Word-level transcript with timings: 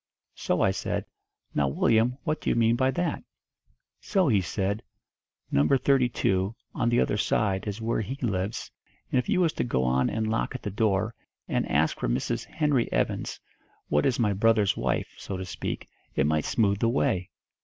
So 0.33 0.61
I 0.61 0.71
said, 0.71 1.05
'Now, 1.53 1.67
Willyum, 1.67 2.17
what 2.23 2.41
do 2.41 2.49
you 2.49 2.55
mean 2.55 2.75
by 2.75 2.89
that?' 2.89 3.23
So 3.99 4.29
he 4.29 4.41
said, 4.41 4.81
'No. 5.51 5.67
32, 5.67 6.55
on 6.73 6.89
the 6.89 6.99
other 6.99 7.17
side, 7.17 7.67
is 7.67 7.83
where 7.83 8.01
he 8.01 8.15
lives, 8.15 8.71
and 9.11 9.19
if 9.19 9.29
you 9.29 9.41
was 9.41 9.53
to 9.53 9.63
go 9.63 9.83
on 9.83 10.09
and 10.09 10.25
knock 10.27 10.55
at 10.55 10.63
the 10.63 10.71
door, 10.71 11.13
and 11.47 11.69
ask 11.69 11.99
for 11.99 12.09
Mrs. 12.09 12.45
Henry 12.45 12.91
Evans, 12.91 13.39
what 13.89 14.07
is 14.07 14.17
my 14.17 14.33
brother's 14.33 14.75
wife, 14.75 15.13
so 15.19 15.37
to 15.37 15.45
speak, 15.45 15.87
it 16.15 16.25
might 16.25 16.45
smooth 16.45 16.79
the 16.79 16.89
way.' 16.89 17.29